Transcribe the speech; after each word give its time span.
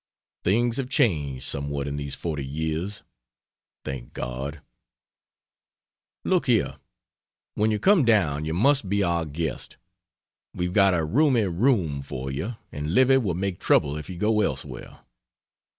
Things 0.43 0.77
have 0.77 0.89
changed 0.89 1.43
somewhat 1.45 1.87
in 1.87 1.95
these 1.95 2.15
40 2.15 2.43
years, 2.43 3.03
thank 3.85 4.13
God. 4.13 4.61
Look 6.23 6.47
here 6.47 6.79
when 7.53 7.69
you 7.69 7.77
come 7.77 8.03
down 8.03 8.43
you 8.43 8.55
must 8.55 8.89
be 8.89 9.03
our 9.03 9.27
guest 9.27 9.77
we've 10.55 10.73
got 10.73 10.95
a 10.95 11.05
roomy 11.05 11.43
room 11.43 12.01
for 12.01 12.31
you, 12.31 12.55
and 12.71 12.95
Livy 12.95 13.17
will 13.17 13.35
make 13.35 13.59
trouble 13.59 13.95
if 13.95 14.09
you 14.09 14.17
go 14.17 14.41
elsewhere. 14.41 15.01